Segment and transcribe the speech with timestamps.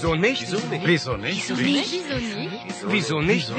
[0.00, 1.52] Wieso nicht?
[2.88, 3.52] Wieso nicht?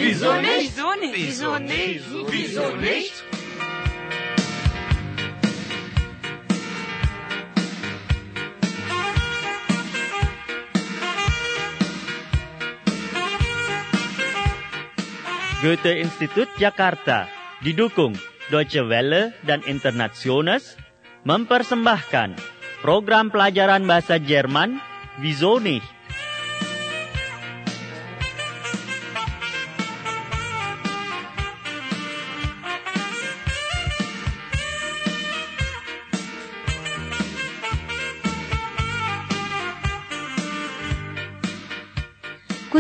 [15.62, 17.30] Goethe Institut Jakarta
[17.62, 18.18] didukung
[18.50, 20.74] Deutsche Welle dan Internationals
[21.22, 22.34] mempersembahkan
[22.82, 24.82] program pelajaran bahasa Jerman
[25.22, 25.86] Wieso nicht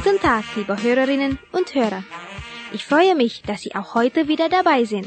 [0.02, 2.02] Guten Tag, liebe Hörerinnen und Hörer.
[2.74, 5.06] Ich freue mich, dass Sie auch heute wieder dabei sind.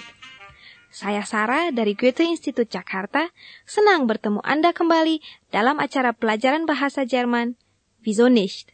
[0.94, 3.26] Saya Sarah dari Goethe Institut Jakarta
[3.66, 5.18] senang bertemu Anda kembali
[5.50, 7.58] dalam acara pelajaran bahasa Jerman
[8.06, 8.70] Wieso nicht?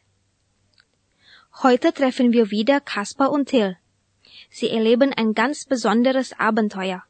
[1.65, 3.81] Heute treffen wir wieder Kaspar und Till.
[4.53, 7.09] Sie erleben ein ganz besonderes Abenteuer.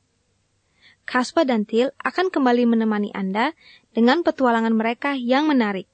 [1.10, 3.58] Kaspar dan Till akan kembali menemani Anda
[3.90, 5.90] dengan petualangan mereka yang menarik.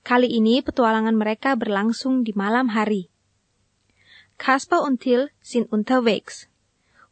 [0.00, 3.12] Kali ini petualangan mereka berlangsung di malam hari.
[4.40, 6.48] Kaspar und Till sind unterwegs.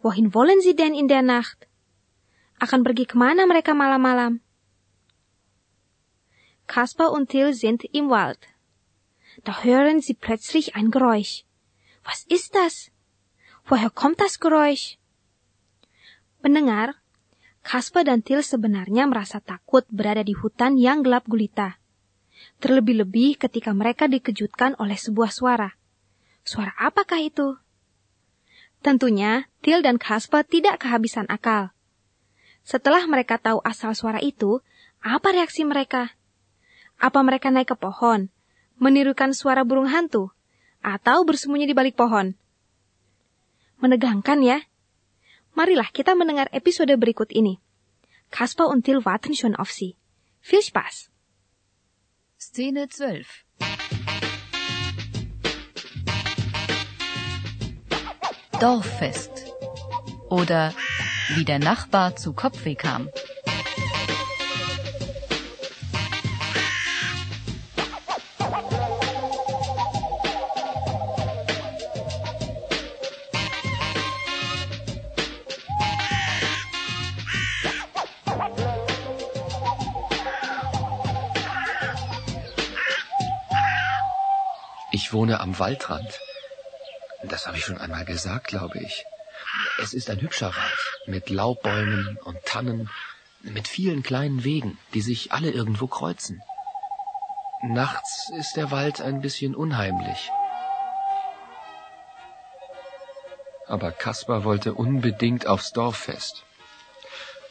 [0.00, 1.68] Wohin wollen sie denn in der Nacht?
[2.56, 4.40] Akan pergi ke mana mereka malam-malam?
[6.64, 8.40] Kaspar und Till sind im Wald.
[9.44, 11.44] Da hören sie plötzlich ein Geräusch.
[12.02, 12.90] Was ist das?
[13.68, 14.96] Woher kommt das Geräusch?
[16.40, 16.96] Pendengar,
[17.60, 21.76] Kaspar dan Till sebenarnya merasa takut berada di hutan yang gelap gulita.
[22.58, 25.78] Terlebih-lebih ketika mereka dikejutkan oleh sebuah suara.
[26.42, 27.54] Suara apakah itu?
[28.82, 31.70] Tentunya, Til dan Kasper tidak kehabisan akal.
[32.66, 34.58] Setelah mereka tahu asal suara itu,
[34.98, 36.10] apa reaksi mereka?
[36.98, 38.26] Apa mereka naik ke pohon,
[38.82, 40.34] menirukan suara burung hantu,
[40.82, 42.34] atau bersembunyi di balik pohon?
[43.78, 44.58] Menegangkan ya?
[45.54, 47.62] Marilah kita mendengar episode berikut ini.
[48.34, 49.94] Kasper und Til warten schon auf Sie.
[50.42, 51.17] Viel Spaß!
[52.50, 53.44] Szene 12.
[58.58, 59.30] Dorffest.
[60.30, 60.72] Oder
[61.34, 63.10] wie der Nachbar zu Kopfweh kam.
[85.18, 86.20] Wohne am Waldrand.
[87.24, 89.04] Das habe ich schon einmal gesagt, glaube ich.
[89.82, 92.88] Es ist ein hübscher Wald mit Laubbäumen und Tannen,
[93.42, 96.40] mit vielen kleinen Wegen, die sich alle irgendwo kreuzen.
[97.62, 100.30] Nachts ist der Wald ein bisschen unheimlich.
[103.66, 106.44] Aber Kaspar wollte unbedingt aufs Dorffest.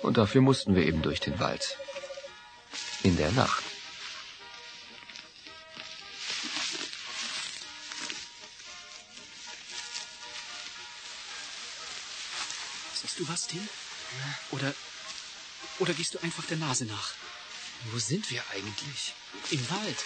[0.01, 1.77] Und dafür mussten wir eben durch den Wald.
[3.03, 3.76] In der Nacht.
[13.17, 13.67] Du was, Tim?
[14.51, 14.73] Oder,
[15.79, 17.13] oder gehst du einfach der Nase nach?
[17.85, 19.13] Wo sind wir eigentlich?
[19.49, 19.97] Im Wald.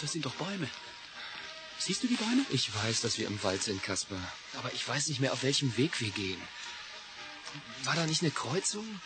[0.00, 0.68] Das sind doch Bäume.
[1.78, 2.44] Siehst du die Bäume?
[2.50, 4.20] Ich weiß, dass wir im Wald sind, Kasper.
[4.58, 6.40] Aber ich weiß nicht mehr, auf welchem Weg wir gehen.
[7.84, 9.00] War da nicht eine Kreuzung?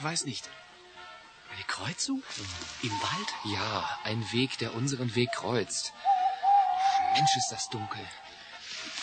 [0.00, 0.48] Weiß nicht.
[1.54, 2.22] Eine Kreuzung?
[2.82, 3.54] Im Wald?
[3.54, 5.92] Ja, ein Weg, der unseren Weg kreuzt.
[7.12, 8.04] Mensch, ist das dunkel.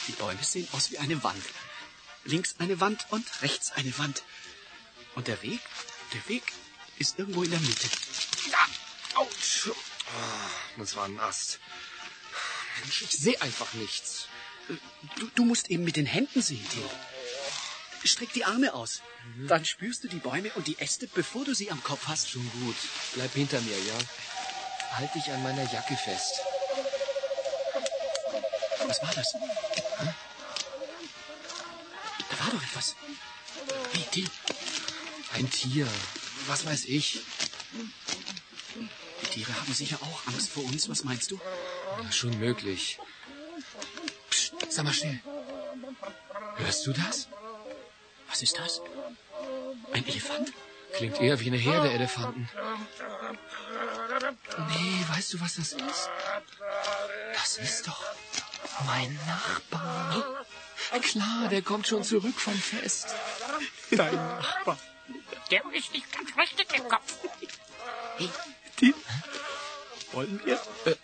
[0.08, 1.44] Die Bäume sehen aus wie eine Wand.
[2.26, 4.24] Links eine Wand und rechts eine Wand.
[5.16, 5.60] Und der Weg?
[6.14, 6.44] Der Weg
[6.98, 7.88] ist irgendwo in der Mitte.
[8.52, 9.70] Ah, Autsch.
[10.78, 11.60] Das war ein Ast.
[12.82, 14.28] Mensch, ich sehe einfach nichts.
[15.18, 16.90] Du, du musst eben mit den Händen sehen, Theo.
[18.04, 19.02] Streck die Arme aus.
[19.48, 22.30] Dann spürst du die Bäume und die Äste, bevor du sie am Kopf hast.
[22.30, 22.76] Schon gut.
[23.14, 23.98] Bleib hinter mir, ja?
[24.92, 26.42] Halt dich an meiner Jacke fest.
[28.90, 29.34] Was war das?
[29.34, 30.10] Hm?
[32.32, 32.96] Da war doch etwas.
[33.94, 34.30] Wie, Till?
[35.34, 35.88] Ein Tier.
[36.48, 37.20] Was weiß ich.
[39.22, 40.90] Die Tiere haben sicher auch Angst vor uns.
[40.90, 41.40] Was meinst du?
[42.04, 42.98] Ja, schon möglich.
[44.32, 45.20] Psst, sag mal schnell.
[46.56, 47.28] Hörst du das?
[48.28, 48.82] Was ist das?
[49.94, 50.52] Ein Elefant?
[50.94, 52.50] Klingt eher wie eine Herde Elefanten.
[54.70, 56.10] Nee, weißt du, was das ist?
[57.34, 58.04] Das ist doch
[58.86, 60.46] mein Nachbar.
[61.02, 63.08] Klar, der kommt schon zurück vom Fest.
[63.92, 64.78] Dein Nachbar.
[65.52, 67.14] Der ist nicht ganz richtig im Kopf.
[68.18, 68.30] Hey,
[68.78, 68.94] Tim,
[70.12, 70.60] wollen wir?
[70.86, 70.96] Äh,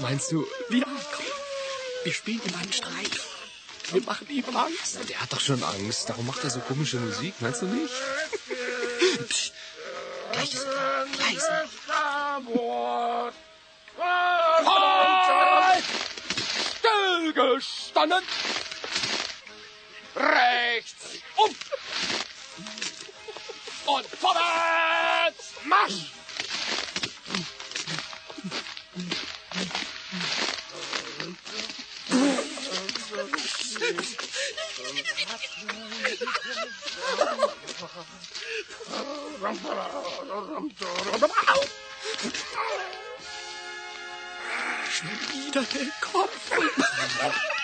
[0.00, 1.24] meinst du, Ja, komm.
[2.04, 3.10] Wir spielen ihm einen Streich.
[3.92, 4.98] Wir machen ihm Angst.
[5.08, 6.08] der hat doch schon Angst.
[6.08, 7.92] Darum macht er so komische Musik, meinst du nicht?
[9.28, 9.52] Psst.
[10.32, 11.06] Gleich ist er.
[11.18, 11.68] Leise.
[20.12, 20.94] Rechts
[21.34, 21.54] op.
[23.86, 25.52] En vooruit.
[25.62, 26.14] Mars.
[45.32, 47.55] Wieder den Kopf.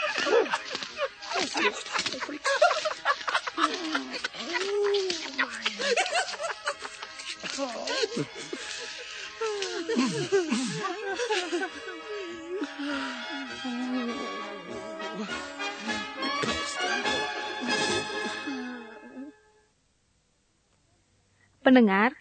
[21.62, 22.18] Pendengar,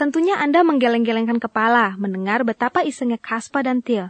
[0.00, 4.08] tentunya Anda menggeleng-gelengkan kepala mendengar betapa isengnya Kaspa dan Til.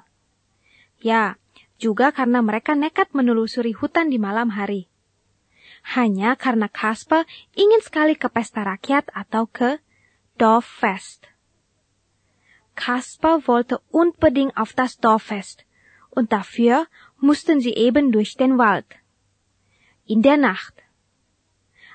[1.02, 1.39] Ya,
[1.80, 4.86] juga karena mereka nekat menelusuri hutan di malam hari.
[5.96, 7.24] Hanya karena Kaspa
[7.56, 9.80] ingin sekali ke pesta rakyat atau ke
[10.36, 11.24] Dorffest.
[12.76, 15.64] Kasper wollte unbedingt auf das Dorffest
[16.12, 16.86] und dafür
[17.20, 18.86] mussten sie eben durch den Wald.
[20.04, 20.76] In der Nacht.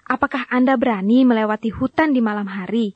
[0.06, 2.94] Apakah Anda berani melewati hutan di malam hari?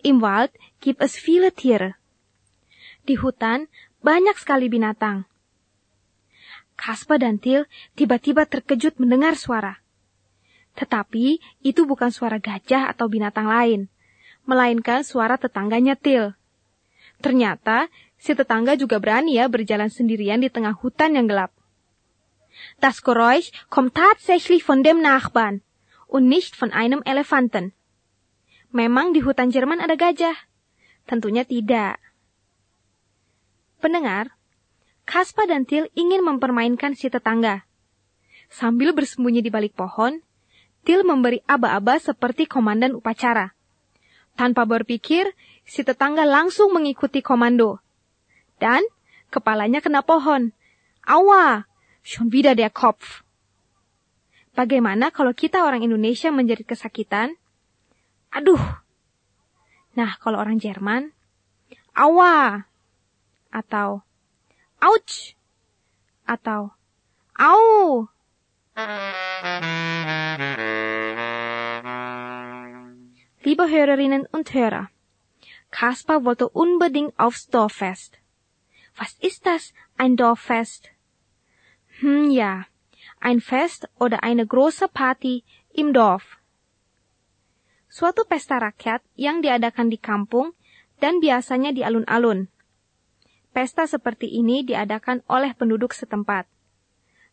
[0.00, 2.00] Im Wald gibt es viele Tiere.
[3.04, 3.68] Di hutan
[4.00, 5.28] banyak sekali binatang.
[6.80, 9.84] Kasper dan Til tiba-tiba terkejut mendengar suara.
[10.76, 13.92] Tetapi itu bukan suara gajah atau binatang lain,
[14.48, 16.32] melainkan suara tetangganya Til.
[17.20, 21.52] Ternyata si tetangga juga berani ya berjalan sendirian di tengah hutan yang gelap.
[22.80, 25.60] Das Geräusch kommt tatsächlich von dem Nachbarn
[26.08, 27.76] und nicht von einem Elefanten.
[28.72, 30.36] Memang di hutan Jerman ada gajah?
[31.04, 31.98] Tentunya tidak.
[33.80, 34.36] Pendengar,
[35.08, 37.64] Kaspa dan Til ingin mempermainkan si tetangga.
[38.52, 40.20] Sambil bersembunyi di balik pohon,
[40.84, 43.52] Til memberi aba-aba seperti komandan upacara.
[44.36, 45.28] Tanpa berpikir,
[45.64, 47.84] si tetangga langsung mengikuti komando.
[48.56, 48.80] Dan
[49.28, 50.56] kepalanya kena pohon.
[51.04, 51.68] Awa,
[52.00, 53.24] schon wieder der Kopf.
[54.56, 57.36] Bagaimana kalau kita orang Indonesia menjadi kesakitan?
[58.32, 58.60] Aduh.
[59.96, 61.12] Nah, kalau orang Jerman,
[61.92, 62.69] awa.
[63.50, 64.02] Atau,
[64.78, 65.34] ouch.
[66.26, 66.70] Atau,
[67.34, 68.08] au.
[73.42, 74.90] Liebe Hörerinnen und Hörer,
[75.70, 78.18] Kaspar wollte unbedingt aufs Dorffest.
[78.96, 80.90] Was ist das, ein Dorffest?
[81.98, 82.66] Hm, ja,
[83.20, 85.42] ein Fest oder eine große Party
[85.74, 86.38] im Dorf.
[87.90, 90.54] Suatu pesta rakyat yang diadakan di kampung
[91.02, 92.46] dan biasanya di alun-alun.
[93.50, 96.46] Pesta seperti ini diadakan oleh penduduk setempat.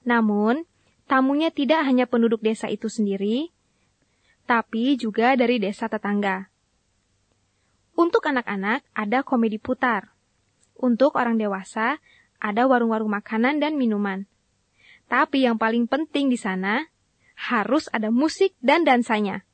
[0.01, 0.65] Namun,
[1.05, 3.53] tamunya tidak hanya penduduk desa itu sendiri,
[4.47, 6.49] tapi juga dari desa tetangga.
[7.97, 10.13] Untuk anak-anak ada komedi putar.
[10.77, 11.97] Untuk orang dewasa
[12.37, 14.29] ada warung-warung makanan dan minuman.
[15.09, 16.85] Tapi yang paling penting di sana
[17.33, 19.46] harus ada musik dan dansanya.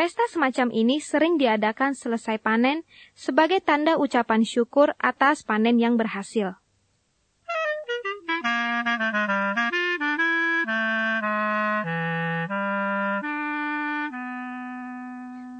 [0.00, 6.56] Pesta semacam ini sering diadakan selesai panen sebagai tanda ucapan syukur atas panen yang berhasil.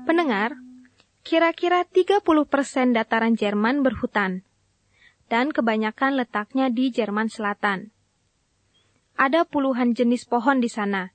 [0.08, 0.56] Pendengar,
[1.20, 2.24] kira-kira 30%
[2.96, 4.48] dataran Jerman berhutan,
[5.28, 7.92] dan kebanyakan letaknya di Jerman Selatan.
[9.20, 11.12] Ada puluhan jenis pohon di sana,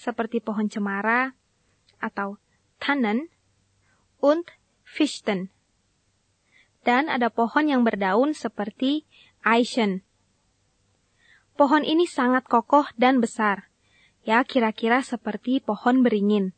[0.00, 1.36] seperti pohon cemara
[2.00, 2.40] atau
[2.78, 3.28] Tannen
[4.20, 4.46] und
[4.86, 5.50] Fichten.
[6.86, 9.04] Dan ada pohon yang berdaun seperti
[9.42, 10.06] Eichen.
[11.58, 13.72] Pohon ini sangat kokoh dan besar,
[14.22, 16.52] ya kira-kira seperti pohon beringin.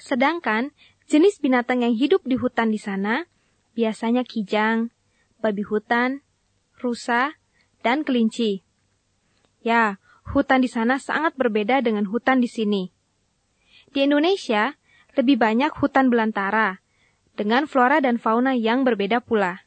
[0.00, 0.72] Sedangkan
[1.06, 3.28] jenis binatang yang hidup di hutan di sana
[3.76, 4.90] biasanya kijang,
[5.38, 6.24] babi hutan,
[6.80, 7.36] rusa,
[7.84, 8.64] dan kelinci.
[9.60, 10.00] Ya,
[10.32, 12.92] hutan di sana sangat berbeda dengan hutan di sini.
[13.90, 14.78] Di Indonesia,
[15.18, 16.78] lebih banyak hutan belantara,
[17.34, 19.66] dengan flora dan fauna yang berbeda pula.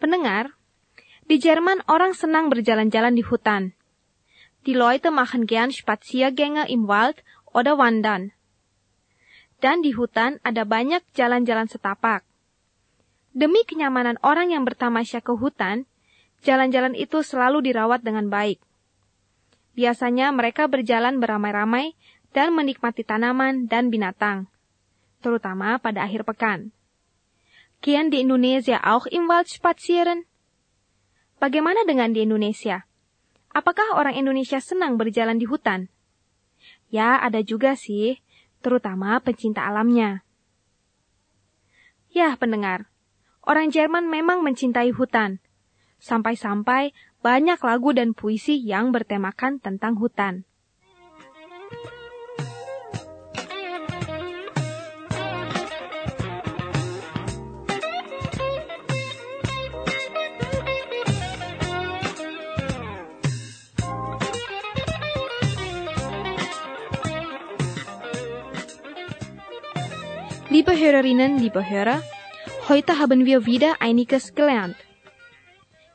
[0.00, 0.56] Pendengar,
[1.28, 3.76] di Jerman orang senang berjalan-jalan di hutan.
[4.64, 7.20] Die Leute machen gern Spaziergänge im Wald
[7.52, 8.32] oder wandern.
[9.60, 12.24] Dan di hutan ada banyak jalan-jalan setapak.
[13.36, 15.86] Demi kenyamanan orang yang bertamasya ke hutan,
[16.42, 18.58] jalan-jalan itu selalu dirawat dengan baik.
[19.72, 21.96] Biasanya mereka berjalan beramai-ramai
[22.36, 24.50] dan menikmati tanaman dan binatang,
[25.24, 26.74] terutama pada akhir pekan.
[27.82, 30.28] Kian di Indonesia auch im Wald spazieren?
[31.42, 32.86] Bagaimana dengan di Indonesia?
[33.50, 35.90] Apakah orang Indonesia senang berjalan di hutan?
[36.94, 38.22] Ya, ada juga sih,
[38.62, 40.22] terutama pencinta alamnya.
[42.12, 42.86] Ya, pendengar,
[43.42, 45.42] orang Jerman memang mencintai hutan.
[46.02, 46.90] Sampai-sampai
[47.22, 50.42] banyak lagu dan puisi yang bertemakan tentang hutan.
[70.52, 72.02] Liebe Hörerinnen, liebe Hörer,
[72.68, 74.76] heute haben wir wieder einiges gelernt.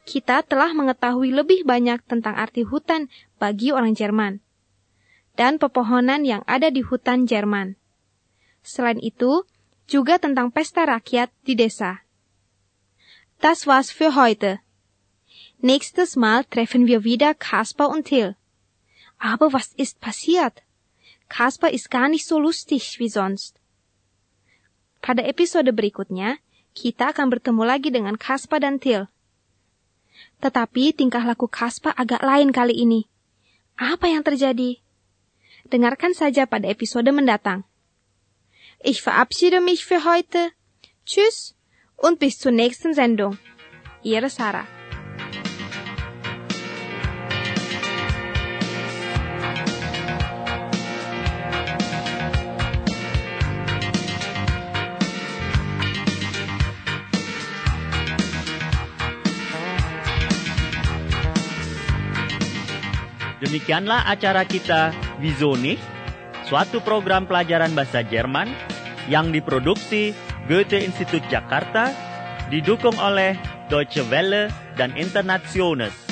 [0.07, 4.39] Kita telah mengetahui lebih banyak tentang arti hutan bagi orang Jerman
[5.37, 7.77] dan pepohonan yang ada di hutan Jerman.
[8.65, 9.45] Selain itu,
[9.87, 12.03] juga tentang pesta rakyat di desa.
[13.39, 14.59] Das war's für heute.
[15.61, 18.35] Nächstes Mal treffen wir wieder Kaspar und Till.
[19.21, 20.65] Aber was ist passiert?
[21.29, 23.61] Kaspar ist gar nicht so lustig wie sonst.
[24.99, 26.41] Pada episode berikutnya,
[26.73, 29.07] kita akan bertemu lagi dengan Kaspa dan Til.
[30.37, 33.09] Tetapi tingkah laku Kaspa agak lain kali ini.
[33.77, 34.81] Apa yang terjadi?
[35.67, 37.65] Dengarkan saja pada episode mendatang.
[38.85, 40.53] Ich verabschiede mich für heute.
[41.05, 41.57] Tschüss
[41.97, 43.41] und bis zur nächsten Sendung.
[44.05, 44.76] Ihre Sarah.
[63.47, 64.91] Demikianlah acara kita
[65.23, 65.79] Wieso nicht?
[66.47, 68.51] Suatu program pelajaran bahasa Jerman
[69.07, 70.11] yang diproduksi
[70.51, 71.91] Goethe Institut Jakarta
[72.51, 73.35] didukung oleh
[73.67, 74.47] Deutsche Welle
[74.79, 76.06] dan Internationals.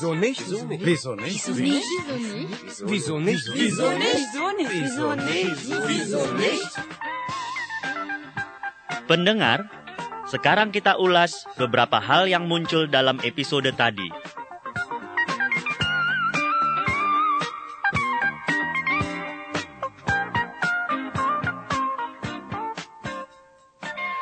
[0.00, 0.40] Wieso nicht?
[0.48, 0.80] Wieso nicht?
[0.80, 1.84] Wieso nicht?
[2.88, 3.44] Wieso nicht?
[3.52, 4.24] Wieso nicht?
[4.72, 5.60] Wieso nicht?
[5.68, 6.72] Wieso nicht?
[9.04, 9.68] Pendengar,
[10.24, 14.08] sekarang kita ulas beberapa hal yang muncul dalam episode tadi.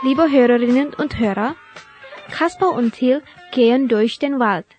[0.03, 1.55] Liebe Hörerinnen und Hörer,
[2.35, 3.23] Kasper und Till
[3.55, 4.78] gehen durch den Wald.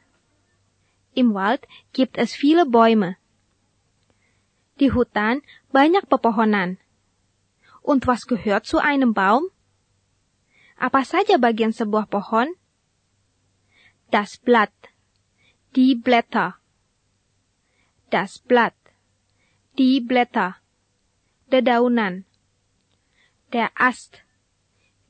[1.13, 3.17] Im Wald gibt es viele Bäume.
[4.79, 6.79] Di hutan banyak pepohonan.
[7.81, 9.51] Und was gehört zu einem Baum?
[10.79, 12.55] Apa saja bagian sebuah pohon?
[14.09, 14.71] Das Blatt.
[15.75, 16.55] Die Blätter.
[18.09, 18.77] Das Blatt.
[19.77, 20.55] Die Blätter.
[21.51, 22.23] Dedaunan.
[23.51, 24.23] Der Ast.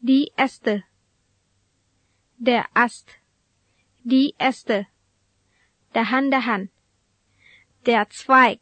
[0.01, 0.84] Die Äste.
[2.38, 3.22] Der Ast.
[4.03, 4.88] Die Äste.
[5.93, 6.69] Dahan-dahan.
[7.86, 8.60] Der Zweig.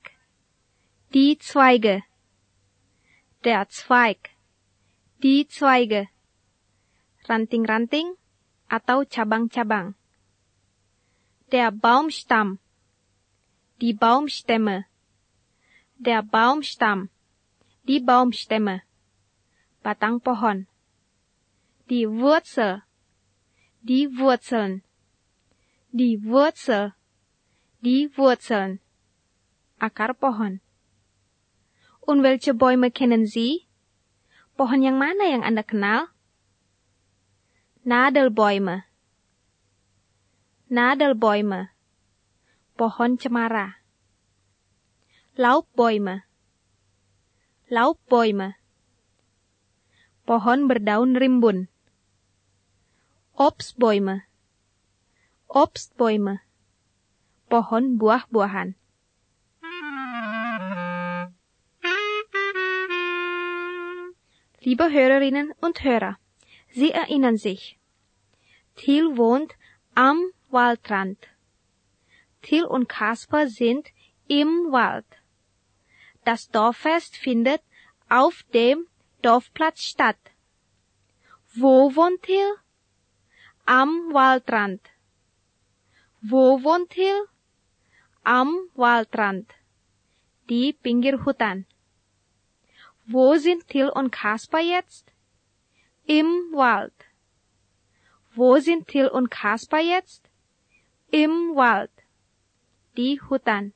[1.13, 2.03] Die Zweige.
[3.43, 4.29] Der Zweig.
[5.21, 6.07] Die Zweige.
[7.27, 8.15] Ranting-ranting
[8.69, 9.95] atau cabang-cabang.
[11.51, 12.59] Der Baumstamm.
[13.81, 14.85] Die Baumstämme.
[15.97, 17.09] Der Baumstamm.
[17.83, 18.83] Die Baumstämme.
[19.83, 20.67] Batang pohon.
[21.89, 22.83] Die Wurzel.
[23.81, 24.83] Die Wurzeln.
[25.91, 26.93] Die Wurzel.
[28.15, 28.79] Wurzeln.
[29.79, 30.59] Akar pohon.
[32.07, 33.67] Und welche Bäume kennen Sie?
[34.57, 36.09] Pohon yang mana yang Anda kenal?
[37.85, 38.83] Nadelbäume.
[40.67, 41.69] Nadelbäume.
[42.73, 43.77] Pohon cemara.
[45.37, 46.25] Laubbäume.
[47.69, 48.57] Laubbäume.
[50.25, 51.69] Pohon berdaun rimbun.
[53.37, 54.25] Obstbäume.
[55.47, 56.46] Obstbäume.
[57.49, 58.75] Pohon buah-buahan.
[64.59, 66.17] Liebe Hörerinnen und Hörer,
[66.69, 67.79] Sie erinnern sich.
[68.75, 69.55] Thiel wohnt
[69.95, 71.17] am Waldrand.
[72.41, 73.87] Thiel und Kasper sind
[74.27, 75.05] im Wald.
[76.25, 77.61] Das Dorffest findet
[78.09, 78.87] auf dem
[79.21, 80.19] Dorfplatz statt.
[81.55, 82.55] Wo wohnt Thiel?
[83.65, 84.81] Am Waldrand.
[86.21, 87.27] Wo wohnt Thiel?
[88.29, 89.53] Am Waldrand.
[90.49, 91.65] Di pinggir hutan.
[93.05, 95.13] Wo sind Till und Kaspar jetzt?
[96.03, 97.05] Im Wald.
[98.35, 100.29] Wo sind Till und Kaspar jetzt?
[101.09, 102.03] Im Wald.
[102.97, 103.71] Die Hutan.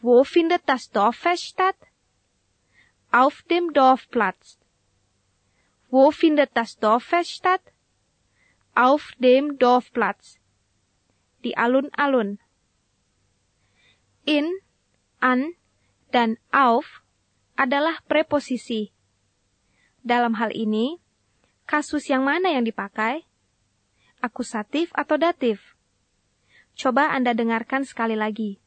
[0.00, 1.76] Wo findet das Dorffest statt?
[3.12, 4.58] Auf dem Dorfplatz.
[5.90, 7.74] Wo findet das Dorffest statt?
[8.74, 10.38] Auf dem Dorfplatz.
[11.44, 12.38] Die Alun-Alun.
[14.28, 14.60] In,
[15.24, 15.56] an,
[16.12, 17.00] dan auf
[17.56, 18.92] adalah preposisi.
[20.04, 21.00] Dalam hal ini,
[21.64, 23.24] kasus yang mana yang dipakai?
[24.20, 25.72] Akusatif atau datif?
[26.76, 28.60] Coba Anda dengarkan sekali lagi.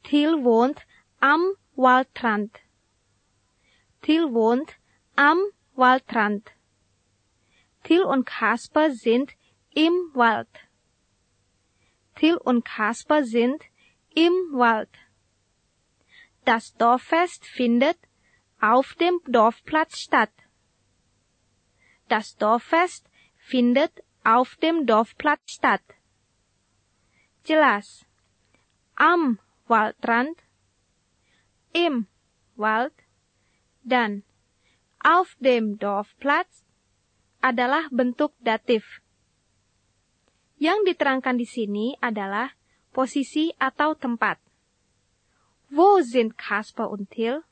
[0.00, 0.88] Til wohnt
[1.20, 2.56] am Waldrand.
[4.00, 4.80] Til wohnt
[5.20, 6.56] am Waldrand.
[7.84, 9.36] Til und Kasper sind
[9.76, 10.48] im Wald.
[12.16, 13.68] Til und Kasper sind
[14.16, 14.88] im Wald.
[16.46, 17.98] Das Dorffest findet
[18.60, 20.32] auf dem Dorfplatz statt.
[22.08, 23.04] Das Dorffest
[23.36, 23.92] findet
[24.24, 25.84] auf dem Dorfplatz statt.
[27.44, 28.06] Jelas.
[28.94, 30.40] Am Waldrand,
[31.74, 32.06] im
[32.56, 32.94] Wald,
[33.84, 34.24] dan
[35.04, 36.64] auf dem Dorfplatz
[37.44, 39.04] adalah bentuk datif.
[40.56, 42.55] Yang diterangkan di sini adalah
[42.96, 44.40] posisi atau tempat.
[45.68, 47.44] Wo sind Kasper und Till?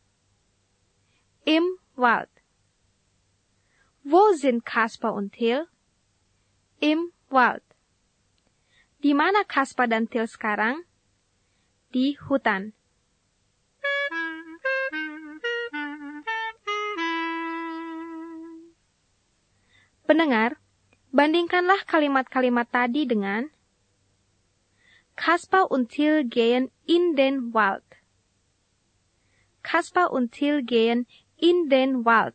[1.44, 2.32] Im Wald.
[4.00, 5.68] Wo sind Kasper und Till?
[6.80, 7.60] Im Wald.
[9.04, 10.88] Di mana Kasper dan Till sekarang?
[11.92, 12.72] Di hutan.
[20.04, 20.60] Pendengar,
[21.12, 23.53] bandingkanlah kalimat-kalimat tadi dengan
[25.16, 27.84] Kasper und Till gehen in den Wald.
[29.62, 32.34] Kaspar und Till gehen in den Wald.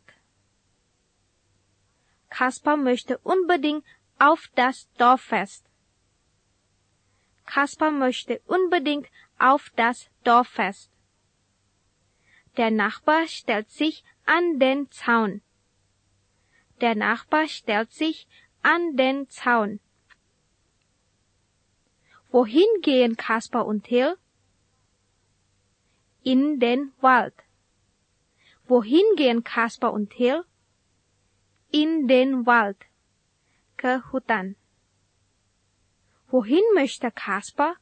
[2.28, 3.84] Kaspar möchte unbedingt
[4.18, 5.64] auf das Dorffest.
[7.46, 10.90] Kaspar möchte unbedingt auf das Dorffest.
[12.56, 15.42] Der Nachbar stellt sich an den Zaun.
[16.80, 18.26] Der Nachbar stellt sich
[18.62, 19.80] an den Zaun.
[22.30, 24.16] Wohin gehen Kaspar und Till?
[26.22, 27.34] in den Wald.
[28.66, 30.44] Wohin gehen Kaspar und Till?
[31.70, 32.78] In den Wald.
[33.76, 34.02] Ke.
[36.28, 37.76] Wohin möchte Kaspar?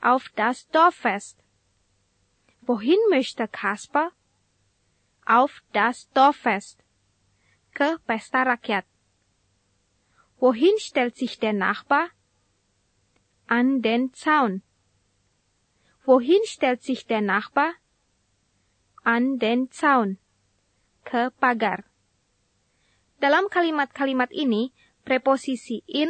[0.00, 1.38] Auf das Dorffest.
[2.62, 4.10] Wohin möchte Kaspar?
[5.26, 6.82] Auf das Dorffest.
[7.74, 8.86] Ke pesta rakyat.
[10.38, 12.08] Wohin stellt sich der Nachbar?
[13.46, 14.64] An den Zaun.
[16.04, 17.76] Wohin stellt sich der Nachbar?
[19.04, 20.16] An den Zaun.
[21.04, 21.84] Ke pagar.
[23.20, 24.72] Dalam kalimat-kalimat ini,
[25.04, 26.08] preposisi in,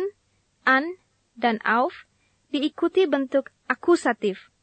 [0.63, 0.87] an,
[1.35, 2.07] dan auf
[2.55, 4.55] diikuti bentuk akusatif.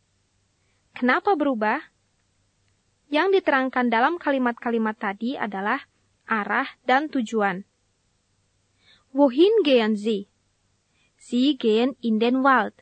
[0.96, 1.84] Kenapa berubah?
[3.12, 5.84] Yang diterangkan dalam kalimat-kalimat tadi adalah
[6.24, 7.68] arah dan tujuan.
[9.12, 10.31] Wohin gehen Sie?
[11.22, 12.74] Sie gehen in den Wald.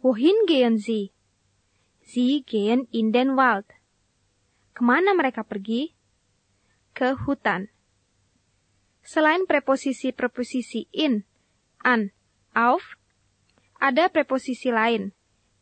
[0.00, 1.12] Wohin gehen Sie?
[2.00, 3.68] Sie gehen in den Wald.
[4.72, 5.92] Ke mana mereka pergi?
[6.96, 7.68] Ke hutan.
[9.04, 11.28] Selain preposisi-preposisi in,
[11.84, 12.16] an,
[12.56, 12.96] auf,
[13.76, 15.12] ada preposisi lain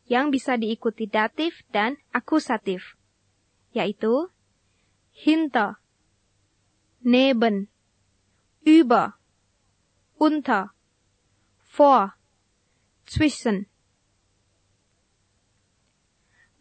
[0.07, 2.95] yang bisa diikuti datif dan akusatif,
[3.75, 4.31] yaitu
[5.11, 5.83] hinter,
[7.03, 7.67] neben,
[8.63, 9.19] über,
[10.15, 10.71] unter,
[11.71, 12.19] vor,
[13.07, 13.71] zwischen.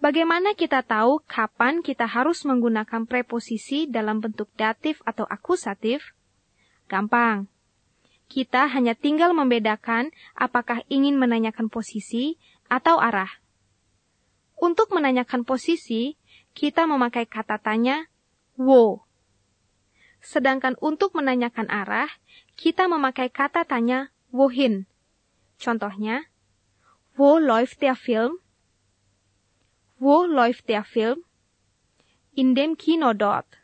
[0.00, 6.14] Bagaimana kita tahu kapan kita harus menggunakan preposisi dalam bentuk datif atau akusatif?
[6.88, 7.50] Gampang.
[8.30, 12.38] Kita hanya tinggal membedakan apakah ingin menanyakan posisi
[12.70, 13.28] atau arah.
[14.56, 16.14] Untuk menanyakan posisi,
[16.54, 18.06] kita memakai kata tanya
[18.54, 19.04] wo.
[20.22, 22.08] Sedangkan untuk menanyakan arah,
[22.54, 24.89] kita memakai kata tanya wohin.
[25.62, 26.22] Contohnya,
[27.16, 28.32] wo läuft der Film?
[29.98, 31.22] Wo läuft der Film?
[32.32, 33.58] In dem Kino dort.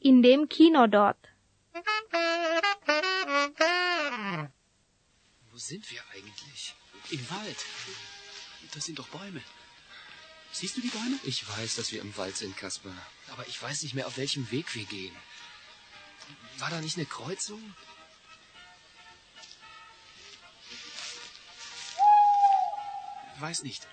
[0.00, 1.28] In dem Kino dort.
[5.50, 6.74] Wo sind wir eigentlich?
[7.10, 7.64] Im Wald.
[8.74, 9.42] Das sind doch Bäume.
[10.50, 11.18] Siehst du die Bäume?
[11.22, 12.92] Ich weiß, dass wir im Wald sind, Kasper.
[13.28, 15.14] Aber ich weiß nicht mehr, auf welchem Weg wir gehen.
[16.58, 17.62] War da nicht eine Kreuzung?
[23.42, 23.88] Weiß nicht.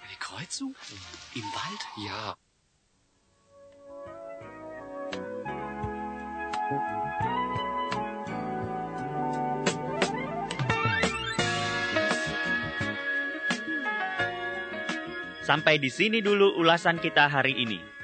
[0.00, 0.74] Eine Kreuzung?
[1.34, 1.82] Im Wald?
[2.00, 2.32] Ja.
[15.44, 17.95] Sampai di sini dulu ulasan kita hari ini.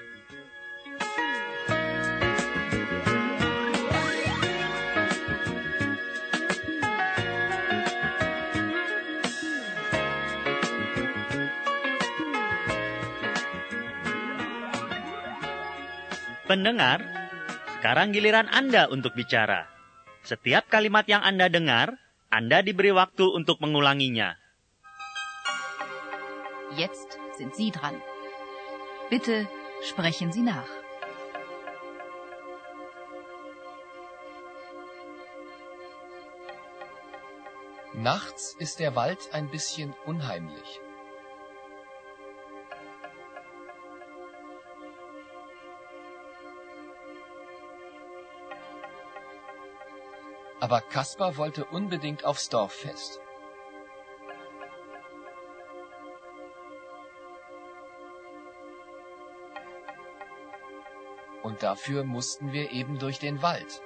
[16.53, 17.01] Pendengar,
[17.81, 19.73] sekarang giliran Anda untuk bicara.
[20.21, 21.97] Setiap kalimat yang Anda dengar,
[22.29, 24.37] Anda diberi waktu untuk mengulanginya.
[26.77, 27.97] Jetzt sind Sie dran.
[29.09, 29.49] Bitte
[29.81, 30.69] sprechen Sie nach.
[37.97, 40.85] Nachts ist der Wald ein bisschen unheimlich.
[50.63, 53.21] Aber Kaspar wollte unbedingt aufs Dorffest.
[61.43, 63.83] Und dafür mussten wir eben durch den Wald.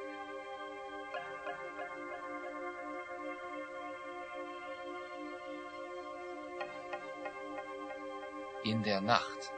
[8.64, 9.55] In der Nacht.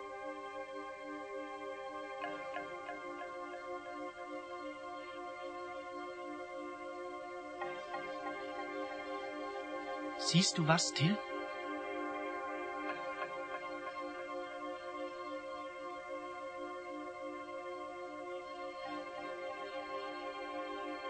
[10.31, 11.17] Siehst du was, Till?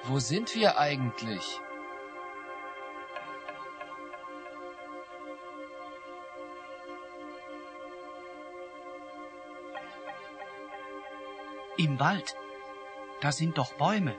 [0.04, 1.60] Wo sind wir eigentlich?
[11.76, 12.36] Im Wald.
[13.20, 14.14] Da sind doch Bäume.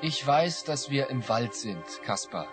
[0.00, 2.46] Ich weiß, dass wir im Wald sind, Kaspar.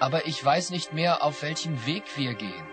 [0.00, 2.66] Aber ich weiß nicht mehr, auf welchem Weg wir gehen.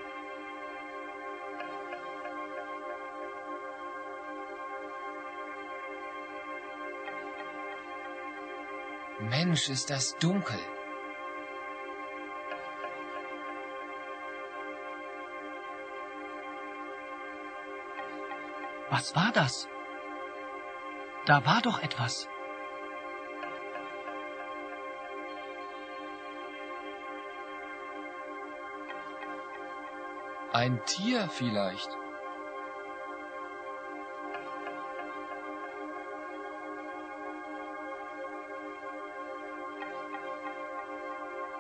[9.20, 10.60] Mensch, ist das dunkel.
[18.98, 19.68] Was war das?
[21.26, 22.30] Da war doch etwas.
[30.54, 31.90] Ein Tier vielleicht.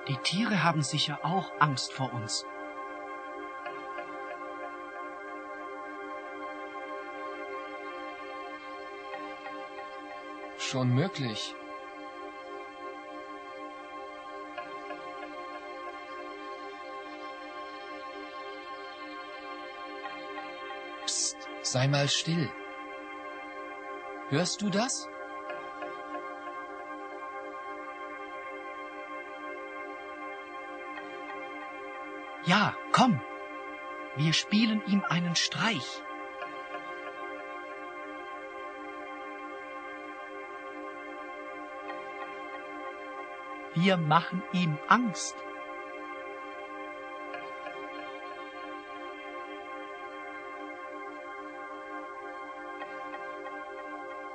[0.07, 2.45] Die Tiere haben sicher auch Angst vor uns.
[10.75, 11.55] Schon möglich.
[21.05, 22.51] Psst, sei mal still.
[24.27, 25.07] Hörst du das?
[32.43, 33.21] Ja, komm.
[34.17, 36.04] Wir spielen ihm einen Streich.
[43.75, 45.35] Wir machen ihm Angst.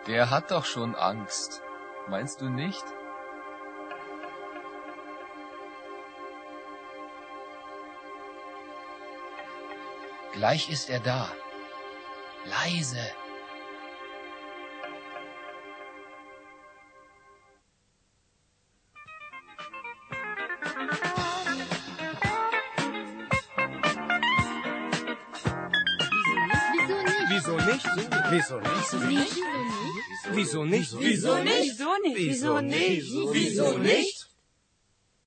[0.06, 1.62] Der hat doch schon Angst.
[2.08, 2.84] Meinst du nicht?
[10.32, 11.28] Gleich ist er da.
[12.44, 13.10] Leise.
[28.50, 29.36] Wieso nicht?
[30.32, 30.98] Wieso nicht?
[30.98, 31.62] Wieso nicht?
[31.62, 32.16] Wieso nicht?
[32.16, 33.12] Wieso nicht?
[33.12, 33.32] Wieso nicht?
[33.32, 34.19] Wieso nicht?